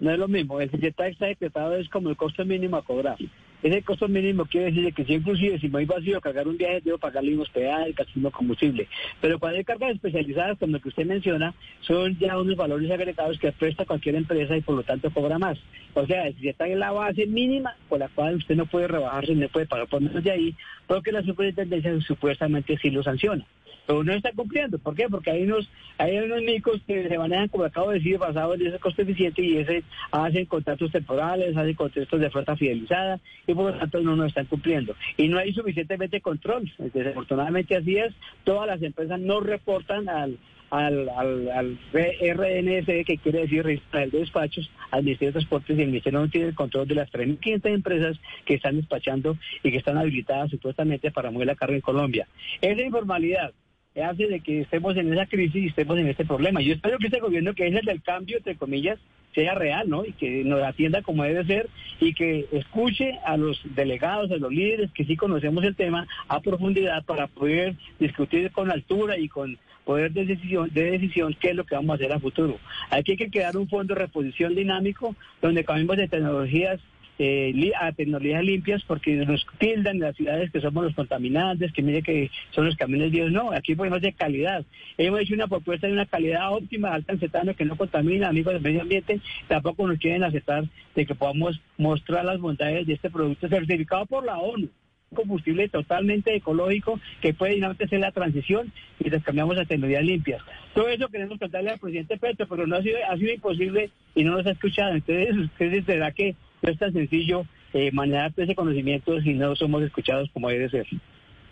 No 0.00 0.10
es 0.10 0.18
lo 0.18 0.28
mismo, 0.28 0.58
el 0.60 0.70
FICETAC 0.70 1.12
está 1.12 1.26
decretado 1.26 1.76
es 1.76 1.88
como 1.90 2.08
el 2.08 2.16
costo 2.16 2.42
mínimo 2.46 2.78
a 2.78 2.82
cobrar. 2.82 3.18
Ese 3.62 3.82
costo 3.82 4.08
mínimo 4.08 4.46
quiere 4.46 4.72
decir 4.72 4.94
que 4.94 5.04
si 5.04 5.12
inclusive 5.12 5.58
si 5.58 5.66
me 5.66 5.72
voy 5.72 5.84
vacío 5.84 6.16
a 6.16 6.20
cargar 6.22 6.48
un 6.48 6.56
viaje, 6.56 6.80
debo 6.82 6.96
pagarle 6.96 7.34
un 7.34 7.42
hospedaje, 7.42 7.94
el 7.94 8.32
combustible. 8.32 8.88
Pero 9.20 9.38
cuando 9.38 9.58
hay 9.58 9.64
cargas 9.64 9.90
especializadas, 9.90 10.58
como 10.58 10.72
lo 10.72 10.80
que 10.80 10.88
usted 10.88 11.04
menciona, 11.04 11.52
son 11.80 12.18
ya 12.18 12.38
unos 12.38 12.56
valores 12.56 12.90
agregados 12.90 13.38
que 13.38 13.52
presta 13.52 13.84
cualquier 13.84 14.14
empresa 14.14 14.56
y 14.56 14.62
por 14.62 14.76
lo 14.76 14.82
tanto 14.82 15.10
cobra 15.10 15.38
más. 15.38 15.58
O 15.92 16.06
sea, 16.06 16.32
si 16.32 16.48
está 16.48 16.66
en 16.66 16.78
la 16.78 16.92
base 16.92 17.26
mínima 17.26 17.76
por 17.90 17.98
la 17.98 18.08
cual 18.08 18.36
usted 18.36 18.56
no 18.56 18.64
puede 18.64 18.88
rebajarse, 18.88 19.34
no 19.34 19.48
puede 19.48 19.66
pagar 19.66 19.88
por 19.88 20.00
menos 20.00 20.24
de 20.24 20.30
ahí, 20.30 20.56
porque 20.86 21.12
la 21.12 21.22
superintendencia 21.22 22.00
supuestamente 22.00 22.78
sí 22.80 22.88
lo 22.90 23.02
sanciona 23.02 23.44
pero 23.90 24.04
no 24.04 24.12
está 24.12 24.30
cumpliendo. 24.30 24.78
¿Por 24.78 24.94
qué? 24.94 25.08
Porque 25.08 25.32
hay 25.32 25.42
unos, 25.42 25.68
hay 25.98 26.16
unos 26.16 26.42
micos 26.42 26.80
que 26.86 27.08
se 27.08 27.18
manejan, 27.18 27.48
como 27.48 27.64
acabo 27.64 27.90
de 27.90 27.98
decir, 27.98 28.18
basados 28.18 28.60
en 28.60 28.68
ese 28.68 28.78
costo 28.78 29.02
eficiente 29.02 29.42
y 29.42 29.56
ese 29.56 29.82
hacen 30.12 30.46
contratos 30.46 30.92
temporales, 30.92 31.56
hacen 31.56 31.74
contratos 31.74 32.20
de 32.20 32.30
flota 32.30 32.54
fidelizada 32.54 33.18
y 33.48 33.52
por 33.52 33.72
lo 33.72 33.78
tanto 33.80 34.00
no 34.00 34.14
nos 34.14 34.28
están 34.28 34.46
cumpliendo. 34.46 34.94
Y 35.16 35.26
no 35.26 35.38
hay 35.38 35.52
suficientemente 35.52 36.20
control. 36.20 36.70
Desafortunadamente 36.78 37.76
así 37.76 37.96
es. 37.96 38.14
Todas 38.44 38.68
las 38.68 38.80
empresas 38.80 39.18
no 39.18 39.40
reportan 39.40 40.08
al 40.08 40.38
al, 40.70 41.08
al, 41.08 41.50
al 41.50 41.78
que 41.92 43.18
quiere 43.20 43.40
decir 43.40 43.64
Registro 43.64 43.98
de 43.98 44.06
Despachos, 44.06 44.70
al 44.92 45.02
Ministerio 45.02 45.30
de 45.30 45.40
Transportes 45.40 45.76
y 45.76 45.82
el 45.82 45.88
Ministerio 45.88 46.20
no 46.20 46.28
tiene 46.28 46.46
el 46.46 46.54
control 46.54 46.86
de 46.86 46.94
las 46.94 47.10
3.500 47.10 47.74
empresas 47.74 48.20
que 48.44 48.54
están 48.54 48.76
despachando 48.76 49.36
y 49.64 49.72
que 49.72 49.78
están 49.78 49.98
habilitadas 49.98 50.50
supuestamente 50.50 51.10
para 51.10 51.32
mover 51.32 51.48
la 51.48 51.56
carga 51.56 51.74
en 51.74 51.80
Colombia. 51.80 52.28
Esa 52.60 52.82
informalidad 52.82 53.52
hace 53.96 54.28
de 54.28 54.40
que 54.40 54.60
estemos 54.60 54.96
en 54.96 55.12
esa 55.12 55.26
crisis 55.26 55.64
y 55.64 55.66
estemos 55.66 55.98
en 55.98 56.06
este 56.06 56.24
problema. 56.24 56.60
Yo 56.60 56.74
espero 56.74 56.98
que 56.98 57.06
este 57.06 57.20
gobierno, 57.20 57.54
que 57.54 57.66
es 57.66 57.74
el 57.74 57.84
del 57.84 58.02
cambio, 58.02 58.36
entre 58.36 58.56
comillas, 58.56 58.98
sea 59.34 59.54
real, 59.54 59.88
¿no? 59.88 60.04
Y 60.04 60.12
que 60.12 60.44
nos 60.44 60.62
atienda 60.62 61.02
como 61.02 61.24
debe 61.24 61.44
ser 61.44 61.68
y 62.00 62.14
que 62.14 62.46
escuche 62.52 63.18
a 63.24 63.36
los 63.36 63.60
delegados, 63.74 64.30
a 64.30 64.36
los 64.36 64.52
líderes 64.52 64.90
que 64.92 65.04
sí 65.04 65.16
conocemos 65.16 65.64
el 65.64 65.76
tema 65.76 66.06
a 66.28 66.40
profundidad 66.40 67.04
para 67.04 67.26
poder 67.26 67.74
discutir 67.98 68.50
con 68.52 68.70
altura 68.70 69.18
y 69.18 69.28
con 69.28 69.58
poder 69.84 70.12
de 70.12 70.24
decisión, 70.24 70.70
de 70.72 70.92
decisión 70.92 71.36
qué 71.40 71.50
es 71.50 71.56
lo 71.56 71.64
que 71.64 71.74
vamos 71.74 71.90
a 71.90 71.94
hacer 71.94 72.12
a 72.12 72.20
futuro. 72.20 72.58
Aquí 72.90 73.12
hay 73.12 73.18
que 73.18 73.30
crear 73.30 73.56
un 73.56 73.68
fondo 73.68 73.94
de 73.94 74.00
reposición 74.00 74.54
dinámico 74.54 75.16
donde 75.42 75.64
cambiemos 75.64 75.96
de 75.96 76.08
tecnologías 76.08 76.80
eh, 77.22 77.72
a 77.78 77.92
tecnologías 77.92 78.42
limpias 78.42 78.82
porque 78.86 79.14
nos 79.14 79.46
tildan 79.58 79.98
las 79.98 80.16
ciudades 80.16 80.50
que 80.50 80.62
somos 80.62 80.84
los 80.84 80.94
contaminantes, 80.94 81.70
que 81.70 81.82
mire 81.82 82.02
que 82.02 82.30
son 82.52 82.64
los 82.64 82.76
camiones 82.76 83.10
viejos. 83.10 83.30
No, 83.30 83.52
aquí 83.52 83.74
ponemos 83.74 84.00
de 84.00 84.14
calidad. 84.14 84.64
Hemos 84.96 85.20
hecho 85.20 85.34
una 85.34 85.46
propuesta 85.46 85.86
de 85.86 85.92
una 85.92 86.06
calidad 86.06 86.50
óptima, 86.50 86.94
alta 86.94 87.12
en 87.12 87.20
cetano, 87.20 87.54
que 87.54 87.66
no 87.66 87.76
contamina, 87.76 88.28
amigos 88.28 88.54
del 88.54 88.62
medio 88.62 88.80
ambiente. 88.80 89.20
Tampoco 89.48 89.86
nos 89.86 89.98
quieren 89.98 90.24
aceptar 90.24 90.64
de 90.94 91.04
que 91.04 91.14
podamos 91.14 91.60
mostrar 91.76 92.24
las 92.24 92.40
bondades 92.40 92.86
de 92.86 92.94
este 92.94 93.10
producto 93.10 93.48
certificado 93.48 94.06
por 94.06 94.24
la 94.24 94.38
ONU 94.38 94.70
combustible 95.14 95.68
totalmente 95.68 96.34
ecológico 96.36 97.00
que 97.20 97.34
puede 97.34 97.54
dinamamente 97.54 97.84
hacer 97.84 97.98
la 97.98 98.12
transición 98.12 98.72
y 99.00 99.10
les 99.10 99.22
cambiamos 99.24 99.58
a 99.58 99.64
tecnologías 99.64 100.04
limpias. 100.04 100.42
Todo 100.72 100.88
eso 100.88 101.08
queremos 101.08 101.36
contarle 101.38 101.70
al 101.70 101.80
presidente 101.80 102.16
Petro, 102.16 102.46
pero 102.48 102.66
no 102.66 102.76
ha 102.76 102.82
sido, 102.82 102.96
ha 103.08 103.16
sido 103.16 103.34
imposible 103.34 103.90
y 104.14 104.22
no 104.22 104.36
nos 104.36 104.46
ha 104.46 104.52
escuchado. 104.52 104.94
Entonces, 104.94 105.36
ustedes 105.36 105.84
verdad 105.84 106.14
que 106.14 106.36
no 106.62 106.70
es 106.70 106.78
tan 106.78 106.92
sencillo 106.92 107.44
eh, 107.72 107.90
manejar 107.92 108.32
ese 108.36 108.54
conocimiento 108.54 109.20
si 109.20 109.34
no 109.34 109.54
somos 109.56 109.82
escuchados 109.82 110.28
como 110.32 110.48
debe 110.48 110.68
ser. 110.70 110.86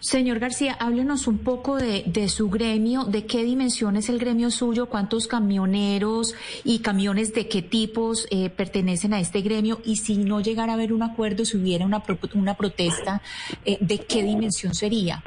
Señor 0.01 0.39
García, 0.39 0.77
háblenos 0.79 1.27
un 1.27 1.39
poco 1.39 1.77
de, 1.77 2.29
su 2.29 2.49
gremio, 2.49 3.05
de 3.05 3.27
qué 3.27 3.43
dimensión 3.43 3.97
es 3.97 4.09
el 4.09 4.21
gremio 4.21 4.51
suyo, 4.51 4.87
cuántos 4.87 5.27
camioneros 5.27 6.37
y 6.65 6.83
camiones 6.83 7.35
de 7.35 7.49
qué 7.49 7.63
tipos 7.63 8.29
eh, 8.31 8.49
pertenecen 8.49 9.13
a 9.13 9.19
este 9.19 9.41
gremio 9.41 9.81
y 9.85 9.97
si 9.97 10.17
no 10.17 10.41
llegara 10.41 10.73
a 10.73 10.75
haber 10.77 10.93
un 10.93 11.03
acuerdo, 11.03 11.45
si 11.45 11.57
hubiera 11.57 11.85
una, 11.85 12.01
una 12.35 12.55
protesta, 12.55 13.23
eh, 13.65 13.77
¿de 13.81 13.99
qué 13.99 14.23
dimensión 14.23 14.73
sería? 14.73 15.21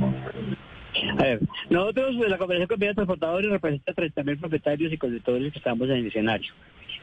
A 1.17 1.23
ver, 1.23 1.41
nosotros 1.69 2.17
de 2.17 2.29
la 2.29 2.38
Confederación 2.38 2.67
Colombiana 2.67 2.91
de 2.91 2.95
Transportadores 2.95 3.51
representa 3.51 3.93
30.000 3.93 4.39
propietarios 4.39 4.93
y 4.93 4.97
conductores 4.97 5.51
que 5.51 5.59
estamos 5.59 5.89
en 5.89 5.95
el 5.97 6.07
escenario. 6.07 6.53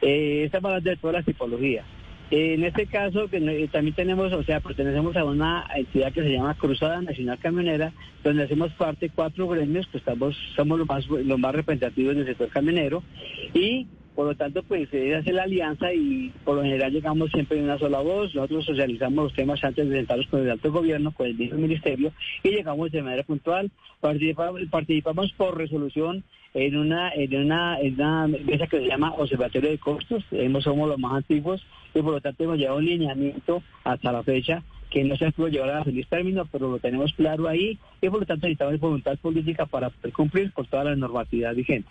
Eh, 0.01 0.45
estamos 0.45 0.71
hablando 0.71 0.89
de 0.89 0.97
todas 0.97 1.17
las 1.17 1.25
tipologías. 1.27 1.85
En 2.31 2.63
este 2.63 2.87
caso, 2.87 3.29
que 3.29 3.69
también 3.73 3.95
tenemos, 3.95 4.33
o 4.35 4.43
sea, 4.43 4.61
pertenecemos 4.61 5.17
a 5.17 5.25
una 5.25 5.67
entidad 5.75 6.13
que 6.13 6.23
se 6.23 6.33
llama 6.33 6.55
Cruzada 6.55 7.01
Nacional 7.01 7.39
Camionera, 7.39 7.93
donde 8.23 8.43
hacemos 8.43 8.71
parte 8.73 9.11
cuatro 9.15 9.49
gremios, 9.49 9.87
que 9.87 9.97
estamos, 9.97 10.37
somos 10.55 10.79
los 10.79 10.87
más, 10.87 11.07
los 11.07 11.39
más 11.39 11.55
representativos 11.55 12.17
del 12.17 12.27
sector 12.27 12.49
camionero, 12.49 13.03
y 13.55 13.87
por 14.19 14.27
lo 14.27 14.35
tanto, 14.35 14.65
pues 14.65 14.89
se 14.89 15.15
hace 15.15 15.33
la 15.33 15.45
alianza 15.45 15.95
y 15.95 16.33
por 16.45 16.57
lo 16.57 16.63
general 16.65 16.91
llegamos 16.91 17.31
siempre 17.31 17.57
en 17.57 17.67
una 17.67 17.79
sola 17.79 18.01
voz. 18.01 18.35
Nosotros 18.35 18.65
socializamos 18.65 19.27
los 19.27 19.33
temas 19.33 19.63
antes 19.63 19.89
de 19.89 19.95
sentarnos 19.95 20.27
con 20.27 20.41
el 20.41 20.51
alto 20.51 20.73
gobierno, 20.73 21.13
con 21.13 21.29
el 21.29 21.37
mismo 21.37 21.57
ministerio, 21.57 22.11
y 22.43 22.49
llegamos 22.49 22.91
de 22.91 23.01
manera 23.01 23.23
puntual. 23.23 23.71
Participamos, 24.01 25.33
por 25.37 25.57
resolución 25.57 26.25
en 26.53 26.77
una, 26.77 27.13
en 27.13 27.37
una, 27.37 27.79
en 27.79 27.95
una 27.95 28.27
mesa 28.27 28.67
que 28.67 28.81
se 28.81 28.89
llama 28.89 29.15
Observatorio 29.17 29.71
de 29.71 29.79
Costos. 29.79 30.25
Hemos, 30.33 30.65
somos 30.65 30.89
los 30.89 30.99
más 30.99 31.13
antiguos 31.13 31.65
y 31.95 32.03
por 32.03 32.15
lo 32.15 32.21
tanto 32.21 32.43
hemos 32.43 32.59
llevado 32.59 32.79
un 32.79 32.87
lineamiento 32.87 33.63
hasta 33.85 34.11
la 34.11 34.25
fecha 34.25 34.65
que 34.91 35.05
no 35.05 35.15
se 35.17 35.31
pudo 35.31 35.47
llevar 35.47 35.71
a 35.71 35.85
feliz 35.85 36.09
término, 36.09 36.45
pero 36.51 36.69
lo 36.69 36.81
tenemos 36.81 37.13
claro 37.13 37.47
ahí 37.47 37.79
y 38.01 38.09
por 38.09 38.19
lo 38.19 38.27
tanto 38.27 38.49
necesitamos 38.49 38.81
voluntad 38.81 39.17
política 39.19 39.65
para 39.67 39.93
cumplir 40.13 40.53
con 40.53 40.67
toda 40.67 40.83
la 40.83 40.97
normatividad 40.97 41.55
vigente. 41.55 41.91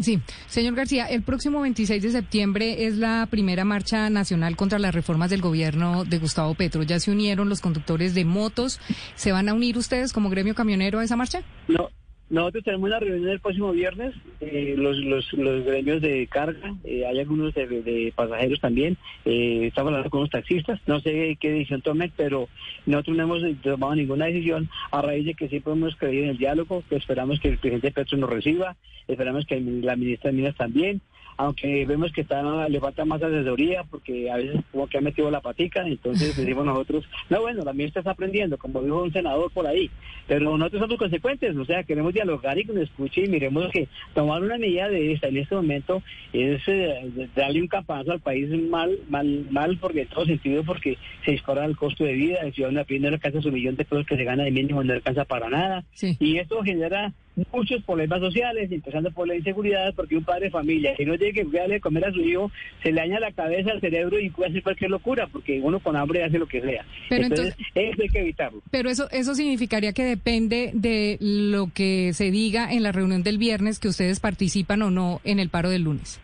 Sí, 0.00 0.20
señor 0.48 0.74
García, 0.74 1.06
el 1.06 1.22
próximo 1.22 1.60
26 1.60 2.02
de 2.02 2.10
septiembre 2.12 2.86
es 2.86 2.96
la 2.96 3.26
primera 3.30 3.64
marcha 3.64 4.08
nacional 4.08 4.56
contra 4.56 4.78
las 4.78 4.94
reformas 4.94 5.28
del 5.28 5.42
gobierno 5.42 6.04
de 6.04 6.18
Gustavo 6.18 6.54
Petro. 6.54 6.82
¿Ya 6.82 6.98
se 6.98 7.10
unieron 7.10 7.48
los 7.48 7.60
conductres 7.60 8.14
de 8.14 8.24
motos? 8.24 8.80
¿Se 9.16 9.32
van 9.32 9.48
a 9.50 9.54
unir 9.54 9.76
ustedes 9.76 10.12
como 10.12 10.30
gremio 10.30 10.54
camionero 10.54 10.98
a 10.98 11.04
esa 11.04 11.16
marcha? 11.16 11.42
No, 11.68 11.90
nosotros 12.30 12.64
tenemos 12.64 12.88
una 12.88 12.98
reunión 12.98 13.28
el 13.28 13.40
próximo 13.40 13.72
viernes, 13.72 14.14
eh, 14.40 14.74
los, 14.76 14.96
los, 14.98 15.32
los, 15.34 15.64
gremios 15.64 16.00
de 16.00 16.26
carga, 16.26 16.74
eh, 16.84 17.04
hay 17.06 17.18
algunos 17.20 17.52
de, 17.54 18.12
pasajeros 18.16 18.60
también, 18.60 18.96
eh, 19.24 19.66
estamos 19.66 19.90
hablando 19.90 20.10
con 20.10 20.20
los 20.20 20.30
taxistas, 20.30 20.80
no 20.86 21.00
sé 21.00 21.36
qué 21.38 21.50
decisión 21.50 21.82
tomen, 21.82 22.12
pero 22.16 22.48
nosotros 22.86 23.16
no 23.16 23.22
hemos 23.24 23.42
tomado 23.62 23.94
ninguna 23.94 24.26
decisión 24.26 24.70
a 24.90 25.02
raíz 25.02 25.26
de 25.26 25.34
que 25.34 25.48
siempre 25.48 25.72
hemos 25.74 25.94
creído 25.96 26.24
en 26.24 26.30
el 26.30 26.38
diálogo, 26.38 26.82
que 26.88 26.96
esperamos 26.96 27.38
que 27.38 27.48
el 27.48 27.58
presidente 27.58 27.90
Petro 27.90 28.16
nos 28.16 28.30
reciba, 28.30 28.76
esperamos 29.08 29.44
que 29.44 29.60
la 29.60 29.96
ministra 29.96 30.30
de 30.30 30.36
Minas 30.36 30.56
también, 30.56 31.02
aunque 31.42 31.84
vemos 31.86 32.12
que 32.12 32.20
está, 32.20 32.68
le 32.68 32.80
falta 32.80 33.04
más 33.04 33.22
asesoría 33.22 33.82
porque 33.84 34.30
a 34.30 34.36
veces 34.36 34.60
como 34.70 34.86
que 34.86 34.98
ha 34.98 35.00
metido 35.00 35.30
la 35.30 35.40
patica, 35.40 35.84
entonces 35.86 36.36
decimos 36.36 36.64
nosotros, 36.64 37.04
no 37.30 37.40
bueno, 37.40 37.64
la 37.64 37.72
ministra 37.72 38.00
está 38.00 38.12
aprendiendo, 38.12 38.56
como 38.58 38.80
dijo 38.82 39.02
un 39.02 39.12
senador 39.12 39.50
por 39.50 39.66
ahí, 39.66 39.90
pero 40.28 40.56
nosotros 40.56 40.82
somos 40.82 40.98
consecuentes, 40.98 41.56
o 41.56 41.64
sea, 41.64 41.82
queremos 41.82 42.14
dialogar 42.14 42.58
y 42.58 42.64
que 42.64 42.72
nos 42.72 42.84
escuche 42.84 43.24
y 43.24 43.28
miremos 43.28 43.70
que 43.72 43.88
tomar 44.14 44.42
una 44.42 44.56
medida 44.56 44.88
de 44.88 45.12
esta 45.12 45.28
en 45.28 45.38
este 45.38 45.54
momento 45.54 46.02
es 46.32 46.60
eh, 46.68 47.28
darle 47.34 47.60
un 47.60 47.68
capazo 47.68 48.12
al 48.12 48.20
país 48.20 48.48
mal, 48.70 48.98
mal, 49.08 49.46
mal 49.50 49.76
porque 49.78 50.02
en 50.02 50.08
todo 50.08 50.24
sentido, 50.24 50.62
porque 50.62 50.96
se 51.24 51.32
dispara 51.32 51.64
el 51.64 51.76
costo 51.76 52.04
de 52.04 52.12
vida, 52.12 52.38
el 52.42 52.52
ciudadano 52.52 52.84
no 52.88 53.08
le 53.08 53.14
alcanza 53.16 53.40
su 53.40 53.50
millón 53.50 53.76
de 53.76 53.84
pesos 53.84 54.06
que 54.06 54.16
se 54.16 54.24
gana 54.24 54.44
de 54.44 54.50
mínimo, 54.52 54.84
no 54.84 54.92
alcanza 54.92 55.24
para 55.24 55.48
nada, 55.48 55.84
y 56.00 56.38
esto 56.38 56.62
genera 56.62 57.12
muchos 57.52 57.82
problemas 57.84 58.20
sociales, 58.20 58.70
empezando 58.70 59.10
por 59.10 59.26
la 59.26 59.34
inseguridad, 59.34 59.94
porque 59.94 60.16
un 60.16 60.24
padre 60.24 60.46
de 60.46 60.50
familia 60.50 60.94
que 60.96 61.06
no 61.06 61.16
tiene 61.16 61.32
que 61.32 61.44
darle 61.44 61.80
comer 61.80 62.04
a 62.06 62.12
su 62.12 62.20
hijo, 62.20 62.50
se 62.82 62.92
le 62.92 63.00
daña 63.00 63.20
la 63.20 63.32
cabeza, 63.32 63.70
al 63.70 63.80
cerebro 63.80 64.18
y 64.18 64.30
puede 64.30 64.50
hacer 64.50 64.62
cualquier 64.62 64.90
locura, 64.90 65.26
porque 65.26 65.60
uno 65.60 65.80
con 65.80 65.96
hambre 65.96 66.24
hace 66.24 66.38
lo 66.38 66.46
que 66.46 66.60
sea. 66.60 66.84
Pero 67.08 67.24
entonces, 67.24 67.56
eso 67.74 68.02
hay 68.02 68.08
que 68.08 68.20
evitarlo. 68.20 68.62
Pero 68.70 68.90
eso, 68.90 69.08
eso 69.10 69.34
significaría 69.34 69.92
que 69.92 70.04
depende 70.04 70.70
de 70.74 71.16
lo 71.20 71.70
que 71.72 72.12
se 72.12 72.30
diga 72.30 72.72
en 72.72 72.82
la 72.82 72.92
reunión 72.92 73.22
del 73.22 73.38
viernes, 73.38 73.78
que 73.78 73.88
ustedes 73.88 74.20
participan 74.20 74.82
o 74.82 74.90
no 74.90 75.20
en 75.24 75.38
el 75.38 75.48
paro 75.48 75.70
del 75.70 75.82
lunes. 75.82 76.20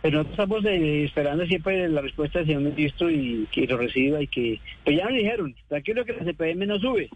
Pero 0.00 0.18
nosotros 0.18 0.62
estamos 0.62 0.64
eh, 0.66 1.04
esperando 1.04 1.44
siempre 1.46 1.88
la 1.88 2.00
respuesta 2.00 2.38
del 2.38 2.46
señor 2.46 2.62
ministro 2.62 3.10
y 3.10 3.48
que 3.50 3.66
lo 3.66 3.76
reciba 3.78 4.22
y 4.22 4.28
que, 4.28 4.60
pues 4.84 4.96
ya 4.96 5.04
nos 5.04 5.14
dijeron, 5.14 5.54
tranquilo 5.68 6.04
que 6.04 6.12
la 6.12 6.24
CPM 6.24 6.66
no 6.66 6.78
sube, 6.78 7.10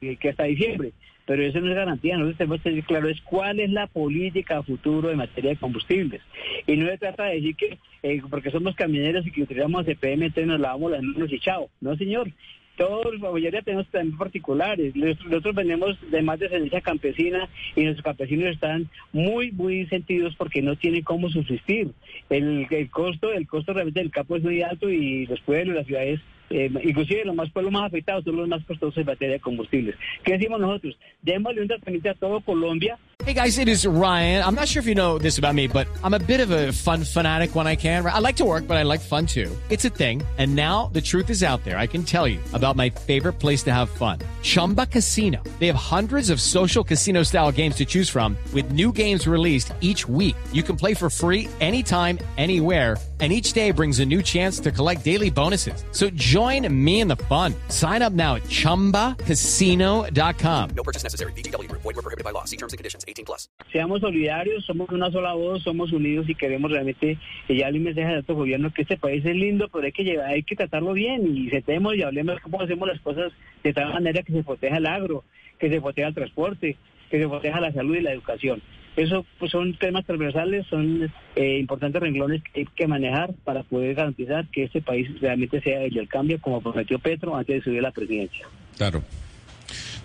que 0.00 0.28
hasta 0.28 0.44
diciembre 0.44 0.92
pero 1.26 1.42
eso 1.42 1.60
no 1.60 1.68
es 1.68 1.74
garantía. 1.74 2.16
Nosotros 2.16 2.38
tenemos 2.38 2.62
que 2.62 2.70
decir 2.70 2.84
claro 2.84 3.08
es 3.08 3.20
cuál 3.22 3.60
es 3.60 3.70
la 3.70 3.86
política 3.88 4.62
futuro 4.62 5.10
en 5.10 5.18
materia 5.18 5.50
de 5.50 5.56
combustibles. 5.56 6.22
Y 6.66 6.76
no 6.76 6.86
se 6.86 6.98
trata 6.98 7.24
de 7.24 7.34
decir 7.34 7.56
que 7.56 7.78
eh, 8.02 8.22
porque 8.30 8.50
somos 8.50 8.74
camioneros 8.76 9.26
y 9.26 9.32
que 9.32 9.42
utilizamos 9.42 9.84
CPM, 9.84 10.26
entonces 10.26 10.46
nos 10.46 10.60
lavamos 10.60 10.92
las 10.92 11.02
manos 11.02 11.32
y 11.32 11.40
chao. 11.40 11.68
No, 11.80 11.96
señor. 11.96 12.30
Todos, 12.76 13.18
la 13.20 13.30
mayoría 13.30 13.62
tenemos 13.62 13.88
también 13.88 14.18
particulares. 14.18 14.94
Nosotros 14.94 15.54
venimos 15.54 15.98
de 16.10 16.20
más 16.20 16.38
descendencia 16.38 16.82
campesina 16.82 17.48
y 17.74 17.84
nuestros 17.84 18.04
campesinos 18.04 18.48
están 18.48 18.90
muy, 19.14 19.50
muy 19.50 19.86
sentidos 19.86 20.34
porque 20.36 20.60
no 20.60 20.76
tienen 20.76 21.02
cómo 21.02 21.30
subsistir. 21.30 21.92
El, 22.28 22.66
el 22.68 22.90
costo, 22.90 23.32
el 23.32 23.46
costo 23.46 23.72
realmente 23.72 24.00
del 24.00 24.10
campo 24.10 24.36
es 24.36 24.42
muy 24.42 24.60
alto 24.60 24.90
y 24.90 25.24
los 25.24 25.40
pueblos, 25.40 25.74
las 25.74 25.86
ciudades 25.86 26.20
eh, 26.50 26.70
inclusive 26.82 27.24
los 27.24 27.34
más 27.34 27.50
pueblos 27.50 27.72
más 27.72 27.86
afectados 27.86 28.24
son 28.24 28.36
los 28.36 28.48
más 28.48 28.64
costosos 28.64 29.04
de 29.04 29.40
combustibles. 29.40 29.96
¿Qué 30.24 30.32
decimos 30.32 30.60
nosotros? 30.60 30.96
Démosle 31.22 31.62
un 31.62 31.68
tratamiento 31.68 32.10
a 32.10 32.14
todo 32.14 32.40
Colombia 32.40 32.98
Hey 33.26 33.32
guys, 33.32 33.58
it 33.58 33.66
is 33.66 33.84
Ryan. 33.84 34.44
I'm 34.44 34.54
not 34.54 34.68
sure 34.68 34.78
if 34.78 34.86
you 34.86 34.94
know 34.94 35.18
this 35.18 35.36
about 35.36 35.54
me, 35.54 35.66
but 35.66 35.88
I'm 36.04 36.14
a 36.14 36.18
bit 36.18 36.38
of 36.38 36.50
a 36.52 36.70
fun 36.72 37.02
fanatic 37.02 37.56
when 37.56 37.66
I 37.66 37.74
can. 37.74 38.06
I 38.06 38.20
like 38.20 38.36
to 38.36 38.44
work, 38.44 38.68
but 38.68 38.76
I 38.76 38.84
like 38.84 39.00
fun 39.00 39.26
too. 39.26 39.50
It's 39.68 39.84
a 39.84 39.88
thing. 39.88 40.22
And 40.38 40.54
now 40.54 40.90
the 40.92 41.00
truth 41.00 41.28
is 41.28 41.42
out 41.42 41.64
there. 41.64 41.76
I 41.76 41.88
can 41.88 42.04
tell 42.04 42.28
you 42.28 42.38
about 42.52 42.76
my 42.76 42.88
favorite 42.90 43.40
place 43.40 43.64
to 43.64 43.72
have 43.72 43.88
fun. 43.88 44.18
Chumba 44.42 44.86
Casino. 44.86 45.42
They 45.58 45.66
have 45.66 45.74
hundreds 45.74 46.30
of 46.30 46.40
social 46.40 46.84
casino 46.84 47.24
style 47.24 47.50
games 47.50 47.76
to 47.76 47.84
choose 47.84 48.08
from 48.08 48.36
with 48.52 48.70
new 48.70 48.92
games 48.92 49.26
released 49.26 49.72
each 49.80 50.06
week. 50.06 50.36
You 50.52 50.62
can 50.62 50.76
play 50.76 50.94
for 50.94 51.10
free 51.10 51.48
anytime, 51.60 52.18
anywhere. 52.36 52.96
And 53.18 53.32
each 53.32 53.54
day 53.54 53.70
brings 53.70 54.00
a 54.00 54.04
new 54.04 54.22
chance 54.22 54.60
to 54.60 54.70
collect 54.70 55.02
daily 55.02 55.30
bonuses. 55.30 55.82
So 55.92 56.10
join 56.10 56.68
me 56.84 57.00
in 57.00 57.08
the 57.08 57.16
fun. 57.16 57.54
Sign 57.68 58.02
up 58.02 58.12
now 58.12 58.34
at 58.34 58.42
ChumbaCasino.com. 58.42 60.70
No 60.76 60.82
purchase 60.82 61.02
necessary. 61.02 61.32
BGW. 61.32 61.72
Void 61.72 61.96
were 61.96 62.02
prohibited 62.02 62.24
by 62.24 62.32
law. 62.32 62.44
See 62.44 62.58
terms 62.58 62.74
and 62.74 62.78
conditions. 62.78 63.06
18 63.08 63.24
plus. 63.24 63.48
Seamos 63.72 64.02
solidarios, 64.02 64.66
somos 64.66 64.90
una 64.90 65.10
sola 65.10 65.32
voz, 65.32 65.62
somos 65.62 65.92
unidos 65.92 66.28
y 66.28 66.34
queremos 66.34 66.70
realmente 66.70 67.18
que 67.46 67.56
ya 67.56 67.68
el 67.68 67.80
mensaje 67.80 68.08
de 68.08 68.18
otro 68.18 68.34
gobierno 68.34 68.70
que 68.72 68.82
este 68.82 68.98
país 68.98 69.24
es 69.24 69.34
lindo, 69.34 69.68
pero 69.72 69.86
hay 69.86 69.92
que 69.92 70.04
llevar, 70.04 70.26
hay 70.26 70.42
que 70.42 70.54
tratarlo 70.54 70.92
bien 70.92 71.36
y 71.36 71.48
sentemos 71.48 71.96
y 71.96 72.02
hablemos 72.02 72.38
cómo 72.40 72.60
hacemos 72.60 72.86
las 72.86 73.00
cosas 73.00 73.32
de 73.64 73.72
tal 73.72 73.94
manera 73.94 74.22
que 74.22 74.32
se 74.32 74.42
proteja 74.42 74.76
el 74.76 74.86
agro, 74.86 75.24
que 75.58 75.70
se 75.70 75.80
proteja 75.80 76.08
el 76.08 76.14
transporte, 76.14 76.76
que 77.10 77.18
se 77.18 77.28
proteja 77.28 77.60
la 77.60 77.72
salud 77.72 77.96
y 77.96 78.02
la 78.02 78.12
educación. 78.12 78.62
Eso 78.96 79.26
pues, 79.38 79.52
son 79.52 79.74
temas 79.74 80.06
transversales, 80.06 80.66
son 80.68 81.12
eh, 81.36 81.58
importantes 81.58 82.00
renglones 82.00 82.42
que 82.42 82.60
hay 82.60 82.66
que 82.74 82.86
manejar 82.86 83.34
para 83.44 83.62
poder 83.62 83.94
garantizar 83.94 84.46
que 84.48 84.64
este 84.64 84.80
país 84.80 85.08
realmente 85.20 85.60
sea 85.60 85.82
el 85.82 85.92
del 85.92 86.08
cambio, 86.08 86.40
como 86.40 86.62
prometió 86.62 86.98
Petro 86.98 87.36
antes 87.36 87.56
de 87.56 87.62
subir 87.62 87.78
a 87.80 87.82
la 87.82 87.90
presidencia. 87.92 88.46
Claro. 88.78 89.02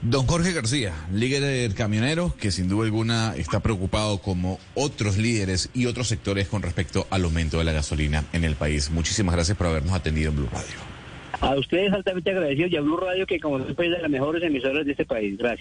Don 0.01 0.25
Jorge 0.25 0.51
García, 0.51 0.93
líder 1.13 1.75
camionero, 1.75 2.35
que 2.39 2.49
sin 2.49 2.67
duda 2.67 2.85
alguna 2.85 3.35
está 3.35 3.59
preocupado 3.59 4.17
como 4.17 4.59
otros 4.73 5.17
líderes 5.17 5.69
y 5.75 5.85
otros 5.85 6.07
sectores 6.07 6.47
con 6.47 6.63
respecto 6.63 7.05
al 7.11 7.23
aumento 7.23 7.59
de 7.59 7.65
la 7.65 7.71
gasolina 7.71 8.25
en 8.33 8.43
el 8.43 8.55
país. 8.55 8.89
Muchísimas 8.89 9.35
gracias 9.35 9.55
por 9.55 9.67
habernos 9.67 9.93
atendido 9.93 10.31
en 10.31 10.37
Blue 10.37 10.49
Radio. 10.51 10.91
A 11.39 11.55
ustedes 11.55 11.93
altamente 11.93 12.31
agradecidos 12.31 12.71
y 12.71 12.77
a 12.77 12.81
Blue 12.81 12.97
Radio 12.97 13.27
que 13.27 13.39
como 13.39 13.63
siempre 13.63 13.87
es 13.87 13.91
de 13.93 14.01
las 14.01 14.09
mejores 14.09 14.41
emisoras 14.43 14.85
de 14.85 14.91
este 14.91 15.05
país. 15.05 15.37
Gracias. 15.37 15.60